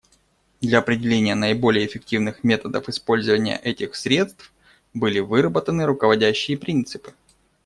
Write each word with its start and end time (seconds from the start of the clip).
Для 0.61 0.79
определения 0.79 1.35
наиболее 1.35 1.85
эффективных 1.85 2.43
методов 2.43 2.89
использования 2.89 3.57
этих 3.57 3.93
средств 3.95 4.51
были 4.95 5.19
выработаны 5.19 5.85
руководящие 5.85 6.57
принципы. 6.57 7.13